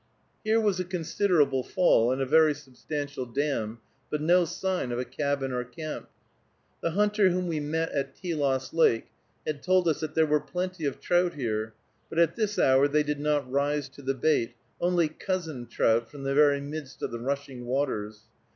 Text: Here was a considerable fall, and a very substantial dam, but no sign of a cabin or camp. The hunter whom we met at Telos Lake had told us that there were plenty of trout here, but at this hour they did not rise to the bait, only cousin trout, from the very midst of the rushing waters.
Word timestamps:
Here 0.43 0.59
was 0.59 0.79
a 0.79 0.83
considerable 0.83 1.61
fall, 1.61 2.11
and 2.11 2.23
a 2.23 2.25
very 2.25 2.55
substantial 2.55 3.27
dam, 3.27 3.81
but 4.09 4.19
no 4.19 4.45
sign 4.45 4.91
of 4.91 4.97
a 4.97 5.05
cabin 5.05 5.53
or 5.53 5.63
camp. 5.63 6.09
The 6.81 6.89
hunter 6.97 7.29
whom 7.29 7.45
we 7.45 7.59
met 7.59 7.91
at 7.91 8.15
Telos 8.15 8.73
Lake 8.73 9.09
had 9.45 9.61
told 9.61 9.87
us 9.87 9.99
that 9.99 10.15
there 10.15 10.25
were 10.25 10.39
plenty 10.39 10.85
of 10.85 10.99
trout 10.99 11.35
here, 11.35 11.75
but 12.09 12.17
at 12.17 12.35
this 12.35 12.57
hour 12.57 12.87
they 12.87 13.03
did 13.03 13.19
not 13.19 13.47
rise 13.51 13.87
to 13.89 14.01
the 14.01 14.15
bait, 14.15 14.55
only 14.79 15.07
cousin 15.07 15.67
trout, 15.67 16.09
from 16.09 16.23
the 16.23 16.33
very 16.33 16.61
midst 16.61 17.03
of 17.03 17.11
the 17.11 17.19
rushing 17.19 17.67
waters. 17.67 18.21